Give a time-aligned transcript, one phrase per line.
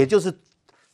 [0.00, 0.34] 也就是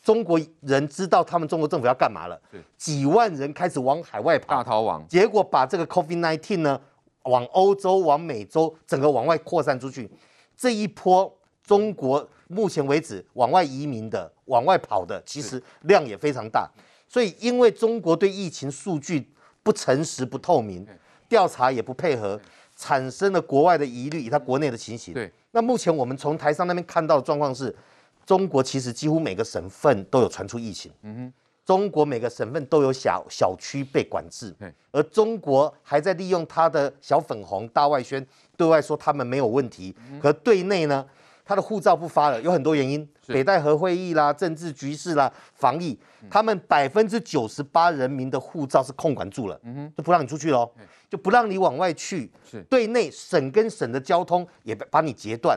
[0.02, 2.40] 中国人知道他们中国政府要干嘛了，
[2.76, 6.80] 几万人开始往海外跑，大逃亡，结果把这个 COVID-19 呢
[7.22, 10.10] 往欧洲、往美洲整个往外扩散出去。
[10.56, 11.32] 这一波
[11.62, 16.68] 中国目前为止往外移民的、往外跑的，其实量也非常大。
[17.08, 19.32] 所以因为中国对疫情数据
[19.62, 20.84] 不诚实、不透明，
[21.28, 22.40] 调查也不配合，
[22.74, 25.14] 产生了国外的疑虑，以他国内的情形。
[25.14, 27.74] 对，那目前我们从台上那边看到的状况是，
[28.26, 30.92] 中国其实几乎每个省份都有传出疫情。
[31.02, 31.32] 嗯哼，
[31.64, 34.54] 中国每个省份都有小小区被管制，
[34.90, 38.26] 而中国还在利用他的小粉红大外宣。
[38.56, 41.06] 对外说他们没有问题，可对内呢，
[41.46, 45.96] 他的护照不发了，有很多原因，北戴河会议啦、政治局势啦、防疫，
[46.28, 50.68] 他们百分之九十八人民的护照是控管住了，嗯就不让你出去喽，
[51.08, 52.28] 就不让你往外去。
[52.68, 55.56] 对内省跟省的交通也把你截断，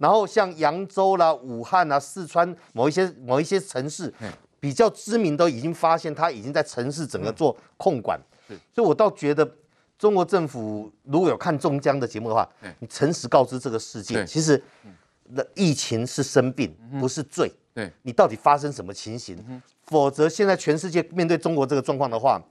[0.00, 4.12] 然后像扬州啦、武汉啊、四川某一些某一些城市
[4.58, 8.20] 比较知名，都已经发现他已经在城市整个做控管，
[8.74, 9.48] 所以我倒觉得。
[9.98, 14.62] 中国政府如果有看中江的节目的话，你诚实告知这个世界，其实，
[15.30, 17.52] 那疫情是生病，不是罪。
[17.74, 19.36] 对，你到底发生什么情形？
[19.84, 22.42] 否则，现在全世界面对中国这个状况的话，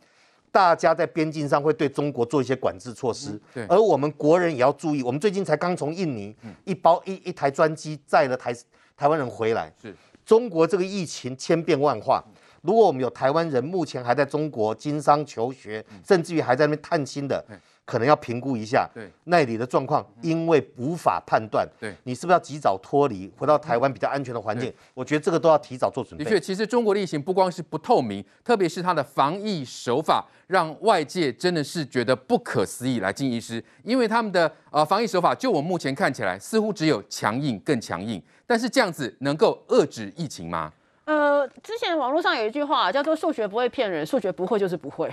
[0.52, 3.39] 大家在边境上会对中国做一些管制措施。
[3.53, 5.03] 对，而我们国人也要注意。
[5.03, 8.55] 我们最近才刚从印尼一包一一台专机载了台
[8.95, 9.72] 台湾人回来。
[9.81, 9.94] 是，
[10.25, 12.23] 中国这个疫情千变万化。
[12.61, 17.45] 如果我们有台湾人目前还在中国经商求学，甚至于还在那边探亲的，
[17.88, 18.85] 可能要评估一下
[19.23, 24.71] 那里的状况，因为无法判断，对你是不是要及早脱离，回到台湾比较安全的环境？
[24.93, 26.25] 我觉得这个都要提早做准备。
[26.25, 32.99] 的确，其实中国的疫情不光是不透明，特别是它的防疫手法，让外界真的是觉得不可思议。
[32.99, 40.73] 来，金医师，因为他们的呃防疫手法，就我目前看起来，似乎只有强硬更强硬，但是这样子能够遏制疫情吗？
[41.05, 45.09] 呃，之前网络上有一句话叫做“数学不会骗人，数学不会就是不会”，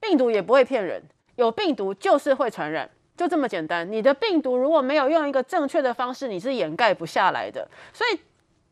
[0.00, 1.02] 病毒也不会骗人，
[1.36, 3.90] 有病毒就是会传染，就这么简单。
[3.90, 7.68] 你的病毒如果没有用一个正确的方式，你是掩盖不下来的。
[7.92, 8.20] 所以。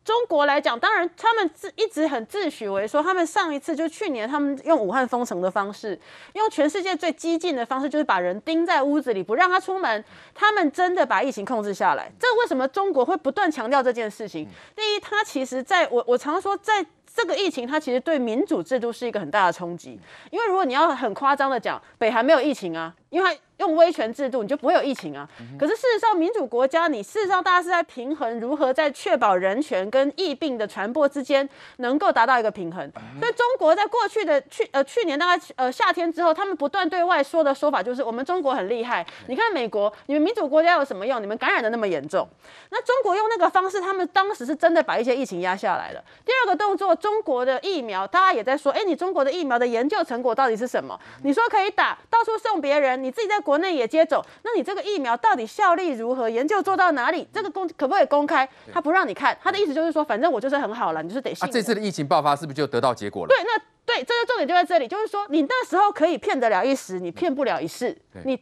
[0.04, 5.96] 中国来讲，当然他们自一直很自诩为说，他们上一次就去年，他们用武汉封城的方式，
[6.32, 10.04] 用全世界最激进的方式，就是把人钉在屋子里，不让他出门。
[10.34, 12.10] 他们真的把疫情控制下来。
[12.18, 14.44] 这为什么中国会不断强调这件事情？
[14.74, 16.84] 第一，他其实在我我常说，在
[17.14, 19.98] 这个疫情，它其实对民主制度是一个很大的冲击。
[20.30, 23.38] 因为如果你要很夸张的讲，北韩没有疫情啊，因为。
[23.58, 25.28] 用威权制度，你就不会有疫情啊。
[25.56, 32.90] 可是事实上，民主国家，你事实上大家是在平衡如何在确保人权跟疫病的传播之间能够达到一个平衡。
[33.20, 39.06] 所以中国在过去的去呃去年大概呃夏天之后，他们不断对外说的说法就是我们中国很厉害。
[39.28, 41.22] 你看美国，你们民主国家有什么用？
[41.22, 42.28] 你们感染的那么严重。
[42.70, 46.02] 那中国用那个方式，他们当时是真的把一些疫情压下来了。
[46.24, 50.98] 第二个动作，中国的疫苗，大家也在说，哎，你中国的疫苗的研究成果到底是什么？
[51.22, 53.52] 你说可以打，到处送别人，你自己在国。
[53.52, 56.26] 国内也接种，那你这个疫苗到底效力如何？
[56.26, 57.28] 研究做到哪里？
[57.30, 58.48] 这个公可不可以公开？
[58.72, 61.46] 他不让你看，他的意思就是说，反正我就是很好了，你就是得信。
[61.46, 63.28] 啊，这次的疫情爆发是不是就得到结果了？
[63.28, 67.94] 对，那对，这个重点就在这里，就是说，你那时候可以骗得了一时，你骗不了一世。
[68.24, 68.40] 你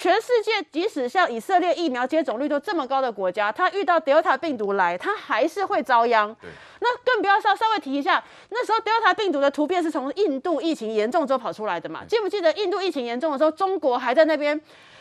[0.00, 6.34] 全世界即使像以色列疫苗接种率都这么高的国家，它遇到 Delta 病毒来，它还是会遭殃。
[6.80, 12.00] 那更不要稍稍微提一下，那时候 Delta 病毒的突变是从印度疫情严重之后跑出来的嘛？
[12.08, 14.58] 记不记得印度疫情严重的时候，中国还在那边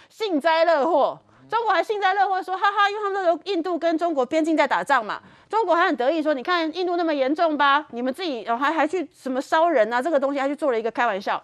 [0.10, 1.18] 幸灾乐祸？
[1.50, 10.02] 中国还幸灾乐祸说，哈哈，因为他们那时候印度跟中国边境在打仗嘛，中国还很得意说，你看印度那么严重吧，你们自己还还去什么烧人啊？
[10.02, 11.42] 这个东西还去做了一个开玩笑。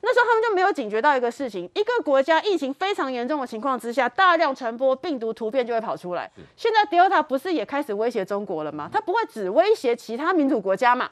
[0.00, 6.30] 那时候他们就没有警觉到一个事情：一个国家疫情非常严重的情况之下，大量传播病毒突变就会跑出来。
[6.56, 8.88] 现在 Delta 不是也开始威胁中国了吗？
[8.92, 11.10] 它不会只威胁其他民主国家嘛？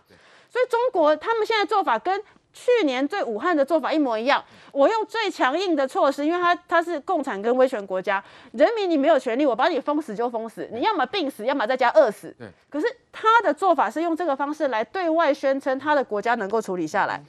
[0.49, 4.43] 所以中国他们现在做法跟去年对武汉的做法一模一样。
[4.73, 8.23] 我用最强硬的措施，因为它它是共产跟威权国家，
[8.53, 12.35] 人民你没有权利，我把你封死就封死，你要么病死，要么在家饿死。
[12.71, 17.21] 可是他的做法是用这个方式来对外宣称他的国家能够处理下来。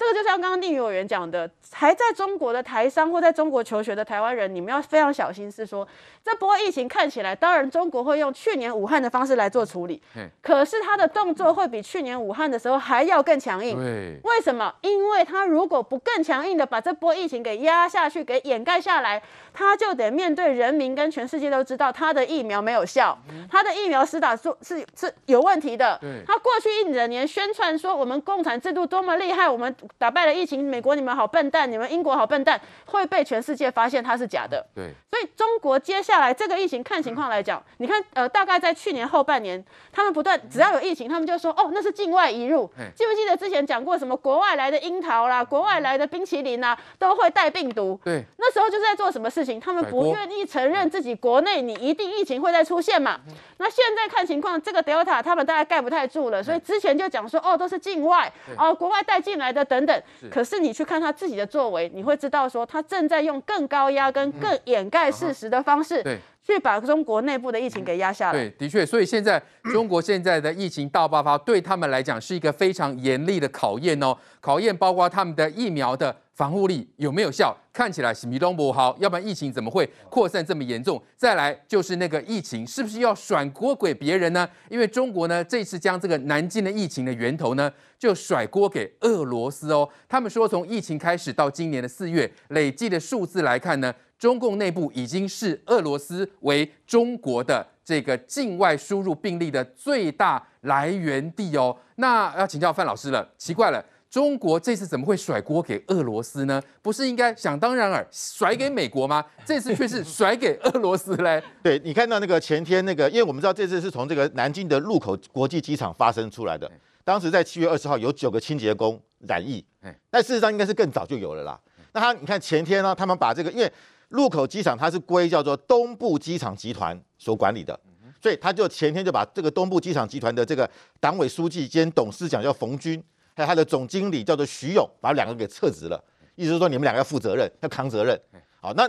[0.00, 5.52] 这个就像刚刚定宇委员讲的，还在中国的台商或在中国求学的台湾人，你们要非常小心。
[5.52, 5.86] 是说，
[6.24, 10.00] 这波疫情看起来，当然中国会用去年武汉的方式来做处理，
[10.40, 13.76] 可是他的动作会比去年武汉的时候还要更强硬。
[14.24, 14.74] 为什么？
[14.80, 23.18] 因为他如果不更强硬的把这波疫情给压下去，给掩盖下来，他就得面对人民跟全世界都知道他的疫苗没有效，
[23.50, 26.00] 他的疫苗施打是是是有问题的。
[26.26, 29.76] 他过去一整年宣传说我们共产制度多么厉害，我们。
[29.98, 34.64] 打败了疫情，美国你们好笨蛋，你们英国好笨蛋，会被全世界发现它是假的。
[34.74, 42.70] 对，所以中国接下来这个疫情看情况来讲，你看呃，大概在去年后半年，他们不断只要有疫情，他们就说哦，那是境外移入。
[42.96, 48.00] 记不记得之前讲过什么国外来的樱桃啦，国外来的冰淇淋啊，都会带病毒。
[48.04, 49.60] 对，那时候就是在做什么事情？
[49.60, 53.20] 他们不愿意承认自己国内你一定疫情会再出现嘛。
[53.58, 60.30] 那现在看情况，这个 Delta 他们大概盖不太住了，所以之前就讲说哦，都是境外哦，国外带进来的等等等。
[60.30, 66.02] 可是你去看他自己的作为，你会知道说他正在用更高压跟更掩盖事实的方式。
[66.02, 66.18] 对。
[66.42, 68.32] 去把中国内部的疫情给压下来。
[68.32, 69.40] 对，的确，所以现在
[69.72, 74.16] 中国现在的疫情大爆发，对他们来讲是一个非常严厉的考验哦。
[74.40, 80.98] 考验包括他们的疫苗的防护力有没有效，看起来是米东不好，要不然疫情怎么会扩散这么严重？
[81.14, 84.48] 再来就是那个疫情是不是要甩锅给别人呢？
[84.70, 89.86] 因为中国呢这次将这个南京的疫情的源头呢就甩锅给俄罗斯哦。
[90.08, 93.94] 他们说从疫情开始到今年的四月累计的数字来看呢。
[94.18, 101.74] 中共内部已经是俄罗斯为中国的这个境外输入病例的最大来源地哦。
[101.96, 106.60] 那要请教范老师了，奇怪了，中国这次怎么会甩锅给俄罗斯呢？
[106.82, 109.24] 不是应该想当然尔甩给美国吗？
[109.46, 111.42] 这次却是甩给俄罗斯嘞？
[111.62, 116.70] 对，你看到那个前天那个，因为我们知道这次是从这个南京的禄口国际机场发生出来的，
[117.04, 119.64] 当时在七月二十号有九个清洁工染疫，
[120.10, 121.60] 但事实上应该是更早就有了啦。
[121.92, 123.72] 那他你看前天呢，他们把这个因为。
[124.10, 127.78] 禄口机场它是归叫做东部机场集团所管理的，
[128.20, 130.68] 所以他就前天就把这个东部机场集团的这个
[130.98, 133.00] 党委书记兼董事长叫冯军，
[133.40, 136.02] 还有他的总经理叫做徐勇，把两个给撤职了，
[136.34, 138.20] 意思是说你们两个要负责任，要扛责任。
[138.60, 138.88] 好，那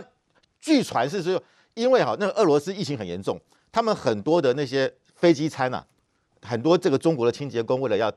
[0.60, 1.42] 据传是说，
[1.74, 3.40] 因为哈那个俄罗斯疫情很严重，
[3.70, 5.84] 他们很多的那些飞机餐啊，
[6.42, 8.12] 很多这个中国的清洁工为了要。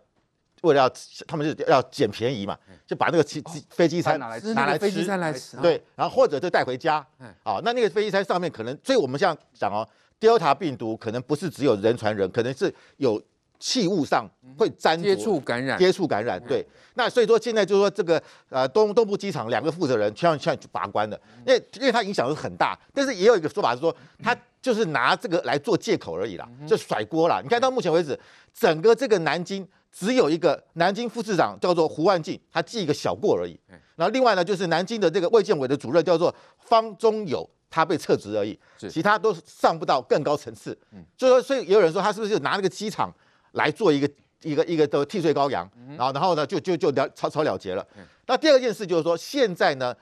[0.62, 0.92] 为了要
[1.28, 7.06] 他们是要捡便宜嘛，就把那个机机飞机餐拿来吃，拿来飞机餐来吃，对，然后或者就带回家，
[7.44, 9.88] 啊，那那个飞机餐上面可能，所以我们现在讲哦
[10.20, 13.22] ，Delta 病毒可能不是只有人传人，可能是有
[13.60, 14.28] 器物上
[14.58, 16.66] 会沾接触感染，接触感染，对。
[16.96, 27.42] 那所以说现在就是说这个呃东东部机场两个负责人千万千万去把关了，因为因为它影响是很大，但是也有一个说法是说他就是拿这个来做借口而已啦，就甩锅啦。
[27.44, 28.20] 你看到目前为止，
[28.54, 29.68] 整个这个南京。
[29.98, 33.58] 只有一个南京副市长叫做胡万进，他记一个小过而已。
[33.96, 38.60] 然后另外呢，就是南京的这个卫健委的主任叫做方中友，他被撤职而已，
[38.90, 40.78] 其他都上不到更高层次。
[41.18, 43.10] 所以说，所以也有人说他是不是就拿那个机场
[43.54, 44.10] 来做一个
[44.46, 47.86] 一个一个的替罪羔羊，然后然后呢就就就了草草了结了。
[48.28, 49.94] 那第二件事就是说，现在呢，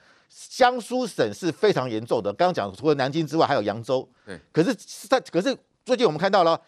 [0.49, 2.31] 江苏省是非常严重的。
[2.33, 4.07] 刚刚讲除了南京之外，还有扬州。
[4.51, 4.75] 可是
[5.07, 6.59] 在可是最近我们看到了。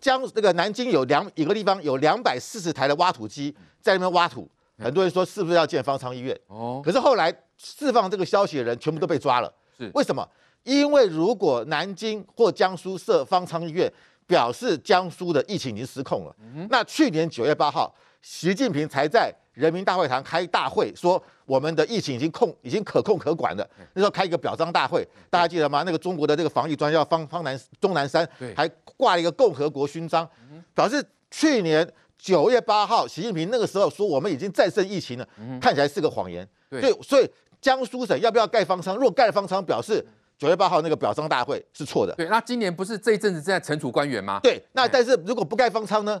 [0.00, 4.46] 江那个南京有两一个地方有两百四十台的挖土机在那边挖土，
[4.76, 6.38] 很多人说是不是要建方舱医院？
[6.48, 9.50] 哦，可是后来释放这个消息的人全部都被抓了。
[9.78, 10.28] 是为什么？
[10.64, 13.90] 因为如果南京或江苏设方舱医院，
[14.26, 16.36] 表示江苏的疫情已经失控了。
[16.68, 21.22] 那去年九月八号，习近平才在人民大会堂开大会说。
[21.46, 23.68] 我们的疫情已经控，已经可控可管了。
[23.92, 25.82] 那时候开一个表彰大会，大家记得吗？
[25.82, 28.26] 那个中国的这个防疫专家方方南钟南山，
[28.56, 28.66] 还
[28.96, 30.26] 挂了一个共和国勋章，
[30.74, 31.86] 表示去年
[32.16, 35.28] 九月八号，习近平那个时候说我们已经战胜疫情了，
[35.60, 36.48] 看起来是个谎言。
[36.70, 37.30] 对，所以
[37.60, 38.96] 江苏省要不要盖方舱？
[38.96, 40.02] 如果盖了方舱，表示
[40.38, 42.14] 九月八号那个表彰大会是错的。
[42.14, 44.40] 对，那今年不是这一阵子正在惩处官员吗？
[44.42, 46.20] 对，那但是如果不盖方舱呢？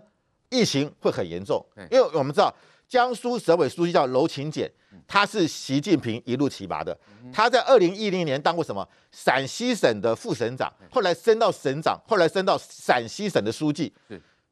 [0.50, 2.54] 疫情会很严重，因为我们知道
[2.88, 4.70] 江苏省委书记叫娄勤俭。
[5.08, 6.96] 他是习近平一路提拔的，
[7.32, 8.88] 他在二零一零年当过什么？
[9.10, 13.92] 陕西省的副省长，后来升到省长，后来升到陕西省的书记。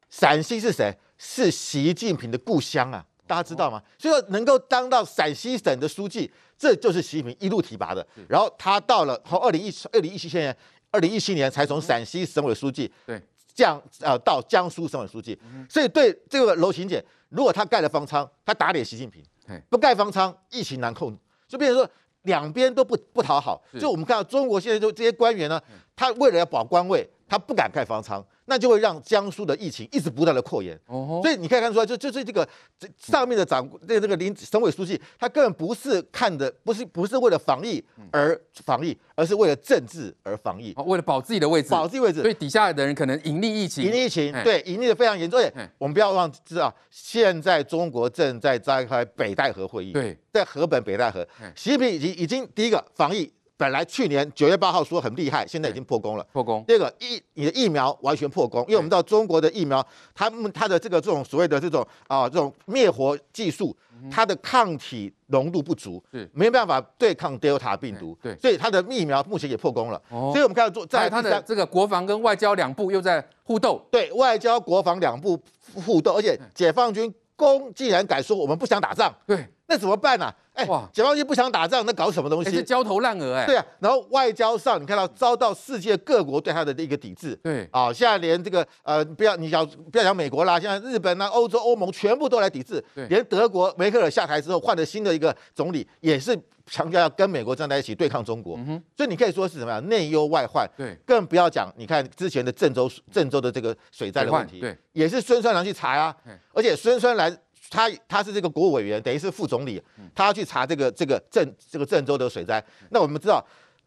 [0.09, 0.93] 陕西是谁？
[1.17, 3.81] 是习近平的故乡啊，大家知道吗？
[3.97, 6.29] 所以说能够当到陕西省的书记，
[6.63, 8.05] 这就是习近平一路提拔的。
[8.29, 10.55] 然后他到了从二零一二零一七年，
[10.91, 13.21] 二零一七年才从陕西省委书记对
[13.53, 15.37] 降呃到江苏省委书记。
[15.69, 19.21] 所以对这个娄勤俭，如果他盖了方舱，他打脸习近平。
[19.69, 21.13] 不盖方舱，疫情难控，
[21.49, 21.89] 就变成说
[22.21, 23.61] 两边都不不讨好。
[23.77, 25.61] 就我们看到中国现在就这些官员呢，
[25.97, 28.23] 他为了要保官位，他不敢盖方舱。
[28.45, 32.45] 那就会让江苏的疫情一直不断的扩延，所以你可以看出来，就就是这个
[32.77, 42.19] 这上面的长这这个林省委书记，他根本不是看的，不是不是为了防疫而防疫，而是为了政治而防疫，为了保自己的位置，保自己位置。
[42.19, 45.41] 所以底下的人可能隐匿疫情，隐匿疫情，对，隐匿的非常严重。
[45.77, 51.25] 我们不要忘记啊，现在中国正在召开北戴河会议，对，在河本北戴河，
[51.55, 56.25] 习近平已经已经第一个防疫本来去年九月八号说很厉害，现在已经破功了。
[56.33, 56.63] 破功。
[56.67, 63.75] 第二个疫，你的疫苗完全破功，因为我们知道中国的疫苗，他们它的这个这种所谓的这种啊这种灭活技术，
[64.11, 68.17] 它的抗体浓度不足，是没办法对抗 Delta 病毒。
[68.21, 70.01] 对，所以它的疫苗目前也破功了。
[70.09, 73.79] 哦，所以我们看到做在它的这个国防跟外交两部又在互斗。
[73.91, 75.39] 对，外交国防两部
[75.85, 79.13] 互斗，而且解放军攻竟然敢说我们不想打仗。
[79.27, 79.47] 对。
[79.67, 80.35] 那怎么办呢、啊？
[80.53, 82.51] 哎，哇解放军不想打仗，那搞什么东西？
[82.51, 83.45] 是焦头烂额哎。
[83.45, 87.33] 对啊，然后外交上你看到遭到世界各国对他的一个抵制。
[87.41, 92.83] 对啊，现在连这个呃，不要你讲不要讲美国啦，现在日本啊、欧洲、欧盟全部都来抵制。
[92.93, 98.55] 对，连德国梅克尔下台之后换了新的一个总理，也是强调要跟美国站在一起对抗中国。
[98.57, 98.83] 嗯哼。
[98.95, 99.87] 所以你可以说是什么样？
[99.87, 100.69] 内忧外患。
[100.77, 100.95] 对。
[101.03, 106.15] 更不要讲，你看之前的郑州郑州的这个水灾的问题，对，也是孙春兰去查啊。
[106.53, 107.35] 而且孙春兰。
[107.69, 109.81] 他他是这个国务委员，等于是副总理，
[110.13, 112.63] 他要去查这个这个郑这个郑州的水灾。
[112.91, 113.43] 那我们知道，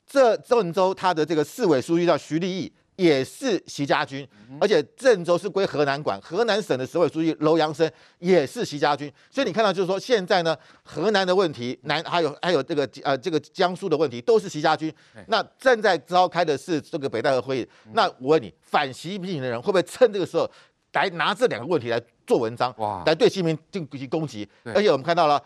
[0.06, 4.26] 这郑州他的这个市委书记叫徐立毅，也是习家军，
[4.60, 9.12] 而且郑州是归河南管，河南省的省委书记楼阳生也是习家军。
[9.30, 14.92] 所以你看到就是说，现在呢，河南的问题，南还有还有这个呃这个江苏的问题，都是习家军。
[15.28, 17.68] 那正在召开的是这个北戴河会议。
[17.92, 20.50] 那我问你，反习近平的人会不会趁这个时候？
[20.96, 24.48] 来拿这两个问题来做文章，哇来对习近平进行攻击。
[24.64, 25.40] 而且我们看到了，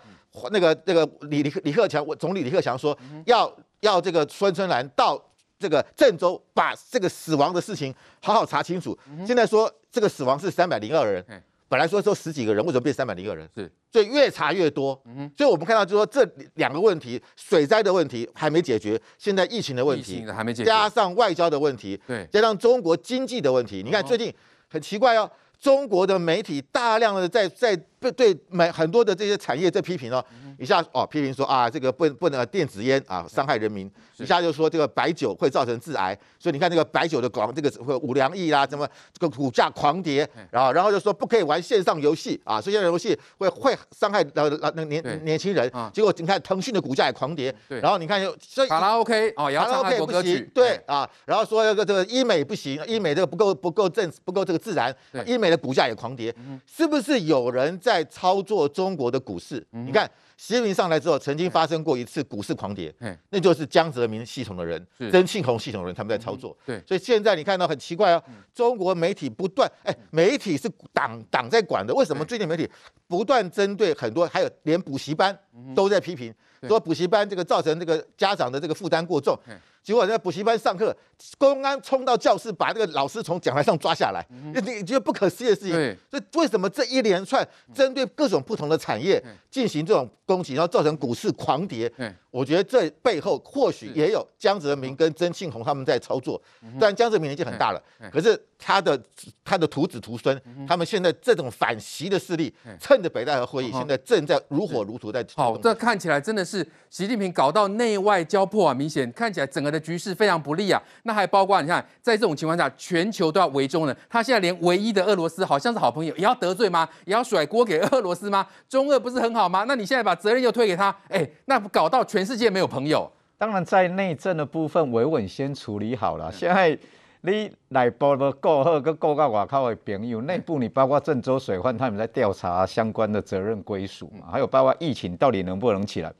[0.50, 5.20] 那个那个李李李克强，总理李克强说要、要这个孙春兰到
[5.58, 7.92] 这个郑州，把这个死亡的事情
[8.22, 8.96] 好好查清楚。
[9.10, 11.24] 嗯、现在说这个死亡是三百零二人，
[11.68, 13.48] 本来说说十几个人，为什么变三百零二人？
[13.54, 15.00] 是，所以越查越多。
[15.04, 24.32] 嗯、哼所以我们看到就是说这两个问题，水灾的问题还没解决，现在疫情的问题还没解决，加上外交的问题，对，加上中国经济的问题，你看最近。
[24.70, 27.76] 很奇怪哦，中国的媒体大量的在在
[28.08, 30.24] 对买很多的这些产业在批评哦，
[30.58, 54.94] 一下哦批评说啊这个不不能电子烟啊伤害人民，一下就说这个白酒会造成致癌，所以你看这个白酒的广这个五粮液啦，什么这个股价狂跌，然后然后就说不可以玩线上游戏啊，所以线上游戏会会伤害呃那个年年轻人，结果你看腾讯的股价也狂跌，然后你看所以卡拉 OK 哦，卡拉 OK 不行，对啊，然后说这个这个医美不行，医美这个不够不够正不够这个自然，
[55.26, 56.34] 医美的股价也狂跌，
[56.66, 59.66] 是不是有人在操作中国的股市？
[59.70, 60.10] 你看。
[60.40, 62.92] 习近平上来之后，曾经发生过一次股市狂跌，
[63.28, 66.56] 那就是江泽民系统的人、曾庆红系统的人他们在操作。
[66.64, 72.66] 对，所以现在你看到很奇怪哦，中国媒体不断，哎，媒体是党党在管的，为什么最近媒体
[73.06, 75.38] 不断针对很多，还有连补习班
[75.76, 76.34] 都在批评，
[76.66, 79.38] 说补习班这个造成这个家长的这个负担过重。
[79.82, 80.94] 结果在补习班上课，
[81.38, 85.72] 公安冲到教室，把那个老师从讲台上抓下来，你你觉得不可思议的事情。
[86.10, 91.92] 所以为什么这一连串针对各种不同的产业进行这种攻击，然后造成股市狂跌？
[92.30, 96.40] 我觉得这背后或许也有江泽民跟曾庆红他们在操作。
[96.78, 97.82] 虽然江泽民年纪很大了，
[98.12, 99.00] 可是他的
[99.42, 100.38] 他的徒子徒孙，
[100.68, 105.24] 他们现在这种反习的势力，趁着北戴河会议，现在正在如火如荼在。
[105.34, 108.74] 好，这看起来真的是习近平搞到内外交迫啊！
[108.74, 109.70] 明显看起来整个。
[109.70, 113.96] 的局势非常不利啊，那还包括你看，在这种情况下，全球都要围中了。
[114.08, 116.88] 他现在连唯一的俄罗斯好像是好朋友，也要得罪吗？
[117.04, 118.44] 也要甩锅给俄罗斯吗？
[118.68, 119.64] 中俄不是很好吗？
[119.68, 123.08] 那你现在把责任又推给他，哎，那搞到全世界没有朋友。
[123.38, 126.32] 当然，在内政的部分，维稳先处理好了。
[126.32, 126.76] 现在
[127.22, 136.10] 你内部的过后跟顾到外口的朋友，内部你包括郑州水患，他们在调查相关的责任归属嘛，还有包括疫情到底能不能起来。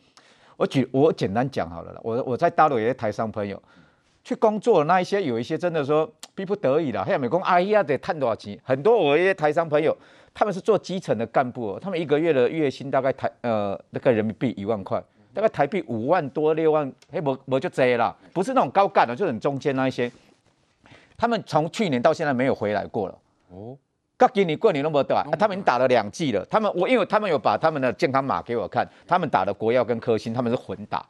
[0.59, 3.61] 我举我简单讲好了啦，我我在大陆有些台商朋友
[4.23, 8.59] 去工作，那一些有一些真的说逼不得已了，还有美工哎呀得探多少钱？
[8.63, 9.97] 很多我一些台商朋友，
[10.35, 15.03] 他们是做基层的干部，他们一个月的月薪大概台呃那个人民币一万块，
[15.33, 20.13] 大概台币五万多六万，嘿我我就这啦，不是那种高干的，就很中间那一些，
[21.21, 23.19] 他们从去年到现在没有回来过了
[23.51, 23.77] 哦。
[24.17, 26.43] 刚给你过年那么多啊，他们打了两剂了。
[26.47, 31.05] 他们我因为他们有把他们的健康码给我看，他们打的国药跟科兴，他们是混打。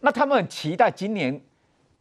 [0.00, 1.38] 那他们很期待今年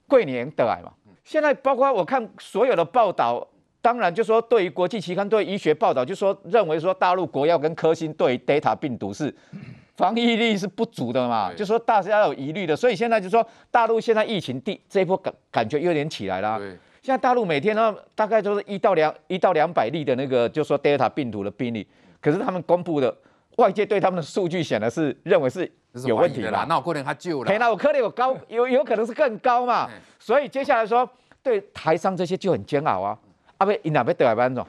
[0.07, 0.93] 过年得来嘛？
[1.25, 3.45] 现在包括我看所有的报道，
[3.81, 9.33] 当然就说对于国际期刊对医学报道，就说认为说大陆国药跟科兴对 Delta 病毒是
[9.97, 16.59] 防疫力是不足的嘛，就说大家有疑虑的，所以现在就说大陆现在疫情第这一波感感觉有点起来了。
[17.01, 21.87] 现在大陆每天呢，大概都是一到两一到两百例的那个，就说 Delta 病毒的病例，
[22.21, 23.15] 可是他们公布的
[23.57, 25.69] 外界对他们的数据显然是认为是
[26.05, 26.63] 有问题的啦。
[26.69, 29.89] 那我可能他救了，那我可能有高有有可能是更高嘛。
[30.19, 31.09] 所以接下来说，
[31.41, 33.17] 对台商这些就很煎熬啊。
[33.57, 34.63] 阿贝，你哪边得来班总？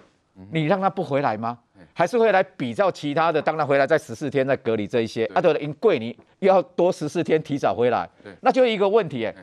[0.51, 1.59] 你让他不回来吗？
[1.93, 3.43] 还是会来比照其他的？
[3.43, 5.27] 当然回来在十四天再隔离这一些。
[5.35, 8.09] 啊，对了，因贵你又要多十四天提早回来，
[8.41, 9.35] 那就一个问题哎。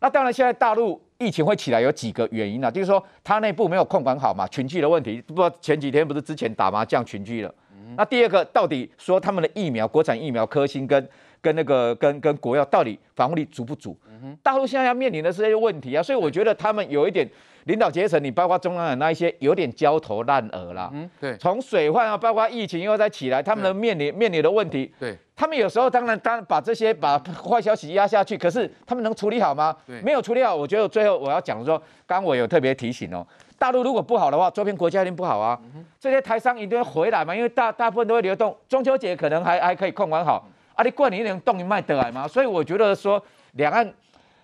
[0.00, 5.22] 那当然，现在大陆疫情会起来有几个原因啊，就是说它内部没有控管好嘛，群聚的问题。
[5.22, 7.54] 不知道前几天不是之前打麻将群聚了？
[7.72, 11.08] 嗯、那第二个，到底说他们的疫苗，国产疫苗科兴跟
[11.40, 13.96] 跟那个跟跟国药到底防护力足不足？
[14.42, 17.28] 大陆现在要面临的是这些问题啊，所以我觉得他们有一点。
[17.64, 20.90] 领导阶层，你包括中央的那一些，有点焦头烂额啦。
[20.92, 21.36] 嗯，对。
[21.36, 25.16] 从水患啊，包括疫情又再起来，他们的面临面临的问题，对。
[25.34, 29.76] 他们有时候当然当然把这些把坏消息压下去，可是他们能处理好吗？
[29.86, 30.00] 对。
[30.02, 33.26] 没有处理好，我觉得最后我要讲说，刚刚我有特别提醒哦，
[33.58, 35.58] 大陆如果不好的话，周边国家一定不好啊。
[35.74, 40.44] 嗯、这些台商一定会回来嘛，因为大大部分都会流动，中秋节可能还还可以控管好。
[40.46, 42.26] 嗯、啊，你过年能动一卖得来吗？
[42.26, 43.92] 所以我觉得说两岸。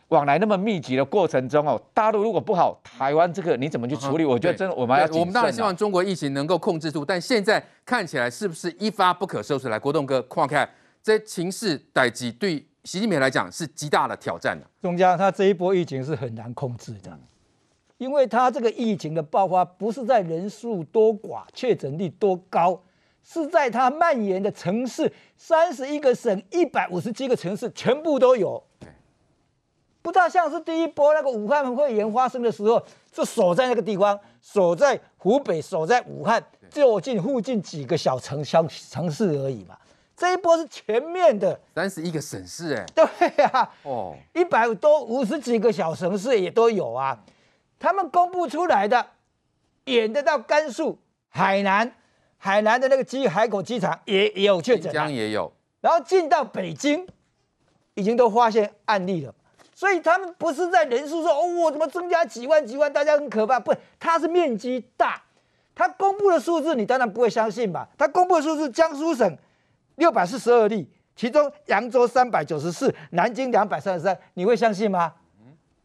[0.08, 4.24] 往来那么密集的过程中哦，大陆如果不好，台湾这个你怎么去处理？
[4.24, 5.20] 我觉得真的我们要谨慎。
[5.20, 9.68] 我们当然希望中国疫情能够控制住，但现在看起来是不是一发不可收拾？
[9.68, 10.68] 来，国栋哥，看看
[11.02, 14.66] 这情势代志对习近平来讲是极大的挑战的。
[14.80, 17.18] 钟佳，他这一波疫情是很难控制的，
[17.98, 22.80] 因为他这个疫情的爆发不是在人数多寡、确诊率多高，
[23.22, 28.64] 是在它蔓延的城市，三十一个省、一百五十七个城市全部都有。
[30.08, 32.82] 不大像是第一波那个武汉肺炎发生的时候，
[33.14, 39.76] 是守在那个地方，守在湖北，守在武汉，就近附近几个小城乡城市而已嘛。
[40.16, 43.04] 这一波是全面的，三十一个省市，哎，对
[43.36, 47.22] 呀、啊，哦，一百多五十几个小城市也都有啊。
[47.78, 49.08] 他们公布出来的，
[49.84, 50.98] 远的到甘肃、
[51.28, 51.92] 海南，
[52.38, 57.06] 海南的那个机海口机场也也有确诊，江也有，然后进到北京，
[57.92, 59.34] 已经都发现案例了。
[59.78, 63.60] 所以他们不是在人数说哦，我怎么增加几万几万，大家很可怕。
[63.60, 65.22] 不，他是面积大，
[65.72, 67.88] 他公布的数字你当然不会相信吧？
[67.96, 69.38] 他公布的数字，江苏省
[69.94, 75.14] 六百四十二例，其中扬州三百九十四，南京两百三十三，你会相信吗？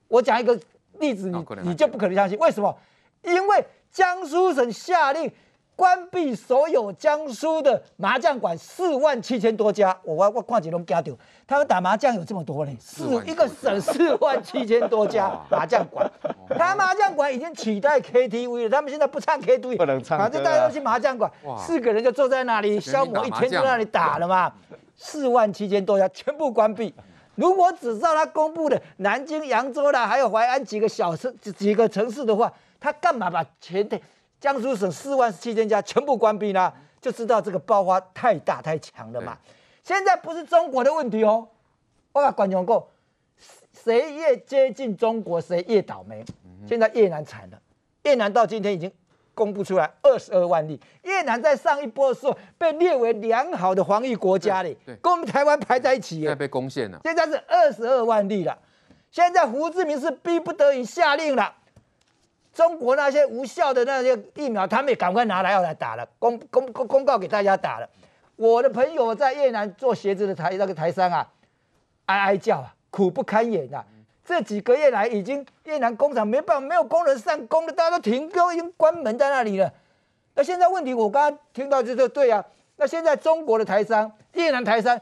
[0.08, 0.60] 我讲一个
[0.98, 2.76] 例子，你你就不可能相信，为什么？
[3.22, 5.32] 因为江苏省下令。
[5.76, 9.96] 关闭所有江苏的麻将馆，四万七千多家。
[10.04, 12.72] 我我我看几龙家丢，他们打麻将有这么多呢？
[12.80, 16.10] 四一个省四万七千多家麻将馆，
[16.50, 18.70] 他麻将馆已经取代 KTV 了。
[18.70, 24.54] 他们现在不唱 KTV，不能唱，反正大家都去麻将馆，四个人就坐在那里消磨一天，就在那里打了嘛。
[24.96, 26.94] 四万七千多家全部关闭。
[27.36, 34.00] 如果只知道他公布的南京、扬州啦，还有淮安几个小城几个城市的话，他干嘛把全的？
[34.44, 39.38] 江苏省四万七千家全部关闭呢，就知道这个爆发太大太强了嘛。
[39.86, 41.48] 现在不是中国的问题哦，
[42.12, 42.86] 我把观众够，
[43.72, 46.26] 谁越接近中国谁越倒霉。
[46.68, 47.58] 现在越南惨了，
[48.04, 48.92] 越南到今天已经
[49.34, 50.78] 公布出来二十二万例。
[51.04, 56.20] 越南在上一波的时候被列为良好的防疫国家嘞，跟我们台湾排在一起。
[56.20, 58.60] 现在被攻陷了，现在是二十二万例了。
[59.10, 61.56] 现在胡志明是逼不得已下令了。
[62.54, 67.90] 中国那些无效的那些疫苗，他们也赶快拿来要来打了，公公公公告给大家打了。
[68.36, 71.28] 我的朋友在越南做鞋子的台那个台商啊，
[72.06, 73.86] 哀哀叫啊，苦不堪言呐、啊。
[74.26, 79.72] 这几个月来，已经越南工厂没办法，没有工人上工了，大家都停工，已经关门在那里了。
[80.36, 82.44] 那现在问题，我刚刚听到就是对啊，
[82.78, 85.00] 那现在中国的台商、越南台商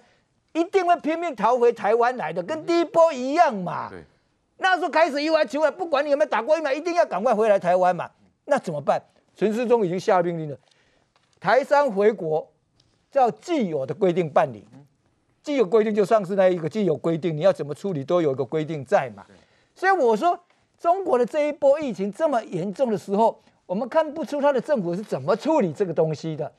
[0.54, 3.92] 一定会拼命逃回台湾来的，跟第一波一样嘛。
[4.62, 8.10] 那时候开始意外求来，不管你有没有打过疫苗，一定要赶快回来台湾嘛。
[8.46, 9.02] 那怎么办？
[9.36, 10.58] 陈世忠已经下命令了，
[11.40, 12.48] 台商回国
[13.10, 14.68] 照既有的规定办理。
[15.42, 19.26] 既有规定就上次那一个既有规定，你要怎么处理都有一个规定在嘛。
[19.74, 20.40] 所以我说，
[20.78, 26.52] 中国的这一波疫情这么严重的时候，我们看不出他的政府是怎么处理这个东西的。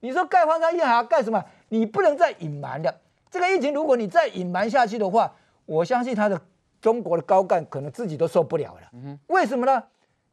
[0.00, 1.44] 你说盖荒山验海干什么？
[1.68, 2.94] 你不能再隐瞒了。
[3.30, 5.34] 这个疫情如果你再隐瞒下去的话，
[5.66, 6.40] 我相信他的。
[6.82, 9.82] 中国的高干可能自己都受不了了，为什么呢？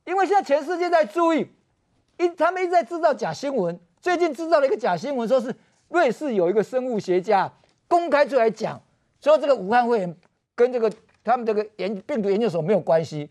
[0.04, 1.48] 因为现在全世界在注意，
[2.18, 3.80] 一他们一直在制造假新闻。
[4.02, 5.56] 最近制造了一个假新闻，说是
[5.90, 7.52] 瑞士有一个生物学家
[7.88, 8.82] 公开出来讲，
[9.22, 10.16] 说这个武汉肺炎
[10.56, 10.92] 跟这个
[11.24, 13.30] 他们这个研病毒研究所没有关系，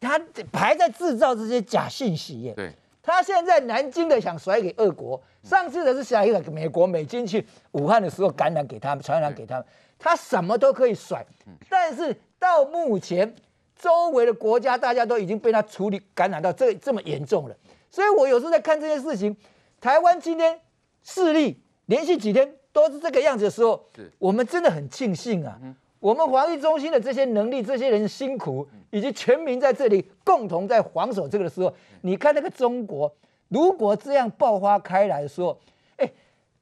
[0.00, 0.18] 他
[0.54, 2.54] 还在制造这些假信息耶。
[2.54, 9.66] 对，他现在南京的想甩给俄国，上次的是想一个美国美军去武汉的时候感染给他们，传染给他们。
[10.04, 11.24] 他什么都可以甩，
[11.68, 13.32] 但是到目前，
[13.76, 17.56] 周围的国家大家都已经被他处理感染到这这么严重了，
[17.88, 19.36] 所以我有时候在看这件事情，
[19.80, 20.58] 台湾今天
[21.04, 23.86] 势力连续几天都是这个样子的时候，
[24.18, 25.56] 我们真的很庆幸啊，
[26.00, 33.14] 我们防疫中心的这些能力，这些人辛苦，以及全民在这里共同在防守这个的时候，你看那个中国，
[33.50, 35.56] 如果这样爆发开来的时候，
[35.98, 36.10] 哎，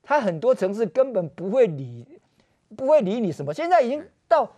[0.03, 2.07] 他很多城市根本不会理。
[2.77, 3.53] 不会理你什么。
[3.53, 4.51] 现在已经到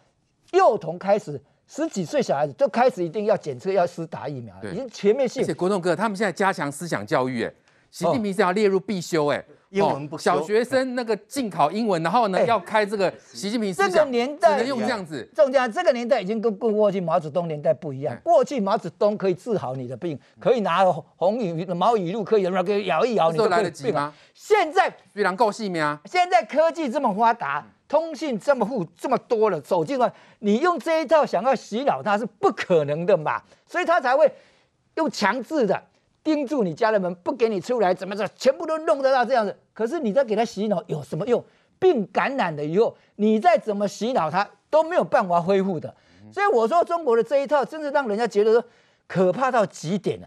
[0.52, 5.42] 幼童开始十几岁小孩子就开始一定要检测要施打疫苗了，已经全面性。
[5.42, 7.52] 而且国栋哥他们现在加强思想教育，哎，
[7.90, 9.44] 习近平是要列入必修，哎。
[9.72, 15.26] 英文不小学生那个禁考英文，然后呢要开这个习近平思想，这个年代只能用这样子。
[15.34, 18.14] 这样，这个年代已经跟过去毛泽东年代不一样。
[18.22, 20.84] 过去毛泽东可以治好你的病，可以拿
[21.16, 24.12] 红雨毛雨露可以那个摇一摇，你都来得及吗？
[24.34, 34.32] 现在虽然够细命啊，现在科技这么发达，通信这么富这么多了，手机嘛，你用这一套想要洗脑他是不可能的嘛，所以他才会
[34.94, 35.82] 用强制的。
[36.24, 39.54] 盯住你家人们不给你出来，怎么着，全部都弄得到这样子。
[39.74, 41.44] 可是你再给他洗脑有什么用？
[41.78, 45.94] 病感染了以后，你再怎么洗脑他都没有办法恢复的。
[46.32, 48.64] 所以我说中国的这一套，真是让人家觉得说
[49.06, 50.26] 可怕到极点了。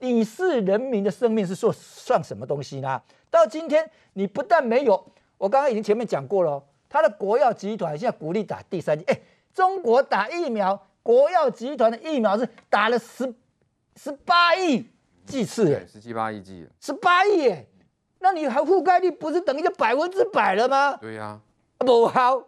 [0.00, 3.00] 你是人民的生命是说算什么东西呢？
[3.30, 5.02] 到今天你不但没有，
[5.38, 9.04] 我刚刚已经前面讲过了，他的国药集团现在鼓励打第三剂。
[9.06, 9.18] 哎，
[9.54, 13.34] 中国打疫苗，国药集团的疫苗是打了十
[13.96, 14.86] 十八亿。
[15.26, 17.66] 剂次哎，十七八亿剂，十八亿耶，
[18.20, 20.96] 那你还覆盖率不是等于就百分之百了吗？
[20.98, 21.40] 对呀、啊，
[21.78, 22.40] 不好，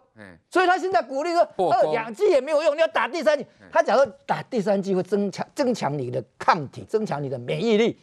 [0.48, 3.44] 所以他现在鼓励说，二两剂也没有用，你要打第三剂。
[3.72, 7.98] 他假如打第三剂会增强增强你的抗体，增强你的免疫力，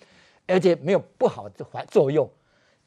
[0.45, 2.30] 而且没有不好的反作用，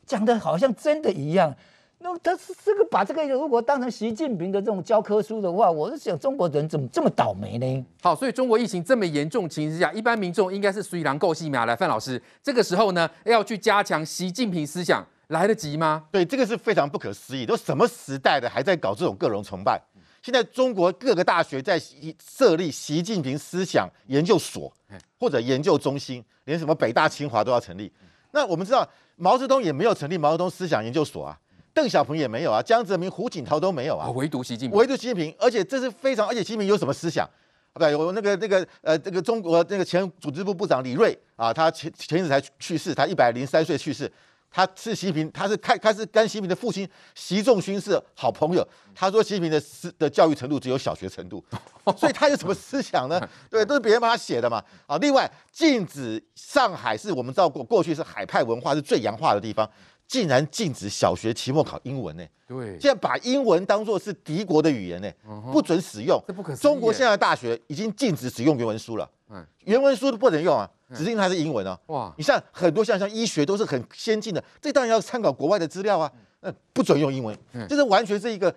[0.05, 1.57] 讲的好像真的一样。
[2.01, 7.85] 那他是这个把这个如果当成习近平的这种教科书的话，我是想中国人怎么这么倒霉呢？
[8.01, 11.75] 好，所以中国疫情这么严重情况之下，一般民众应该是虽然够细苗来。
[11.75, 16.05] 范老师，这个时候呢，要去加强习近平思想，来得及吗？
[16.13, 17.45] 对，这个是非常不可思议。
[17.45, 19.81] 都什么时代的还在搞这种个人崇拜？
[20.23, 21.81] 现在中国各个大学在
[22.25, 24.73] 设立习近平思想研究所
[25.19, 27.93] 或者研究中心，连什么北大清华都要成立。
[28.31, 31.37] 那我们知道毛泽东也没有成立毛泽东思想研究所啊。
[31.79, 37.25] 邓小平也没有啊，江泽民、胡锦涛都没有啊，唯独习近平，唯独习近平，而且这是非常，而且习近平有什么思想？
[37.73, 44.11] 啊，不，有那个那个呃，这个中国那个前组织部部长李锐啊，他前前一阵才去世，他一百零三岁去世，
[44.51, 51.45] 他是习近平，他是开他是跟习近平的父亲习仲勋是好朋友，他说习近平的思的教育程度只有小学程度，
[51.97, 53.21] 所以他有什么思想呢？
[53.49, 54.61] 对，都是别人帮他写的嘛。
[54.89, 59.71] 啊，另外禁止上海是我们知道过过去是海派文化是最洋化的地方。
[60.09, 62.27] 竟然禁止小学期末考英文呢？
[62.47, 65.13] 对，竟然把英文当作是敌国的语言呢？
[65.53, 66.19] 不准使用。
[66.27, 66.63] 这不可思议。
[66.63, 69.09] 中国现在的大学已经禁止使用原文书了。
[69.29, 71.79] 嗯，原文书都不能用啊，只是因为它是英文啊。
[71.89, 76.11] 哇，你像很多像像医学都是很先进的，这当然要参考国外的资料啊。
[76.41, 77.37] 那不准用英文，
[77.69, 78.51] 这是完全是一个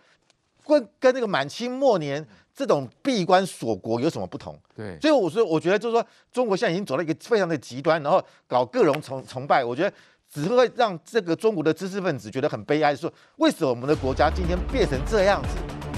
[0.65, 4.57] 跟跟那个满清末年这种闭关锁国有什么不同？
[4.73, 9.93] 对，所以我说，我觉得就是说，中国现在已经走到一个非常的极端，然后搞各种崇崇拜，我觉得。
[10.33, 15.49] 只会让这个中国的知识分子觉得很悲哀，说为什么我们的国家今天变成这样子，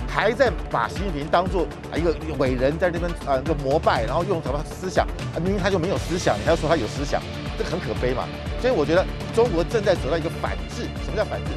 [0.08, 7.22] 还在把习近平当做一个伟人在那边啊一个膜拜，然后用什么思想，明明他就没有思想，你还要说他有思想，
[7.60, 8.28] 这很可悲嘛。
[8.60, 10.84] 所以我觉得中国正在走到一个反制。
[11.06, 11.52] 什么叫反制？